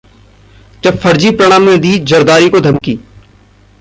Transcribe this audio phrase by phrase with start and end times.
[0.83, 2.99] जब फर्जी प्रणब ने दी जरदारी को धमकी